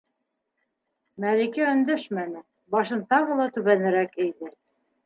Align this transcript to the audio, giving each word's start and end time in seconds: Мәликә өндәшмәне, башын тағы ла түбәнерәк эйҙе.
Мәликә 1.25 1.67
өндәшмәне, 1.75 2.43
башын 2.77 3.07
тағы 3.13 3.41
ла 3.43 3.51
түбәнерәк 3.59 4.21
эйҙе. 4.27 4.57